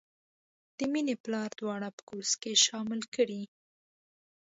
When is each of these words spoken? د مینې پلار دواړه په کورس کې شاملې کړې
د 0.77 0.79
مینې 0.91 1.15
پلار 1.23 1.49
دواړه 1.59 1.89
په 1.95 2.01
کورس 2.09 2.31
کې 2.41 2.61
شاملې 2.65 3.07
کړې 3.15 3.41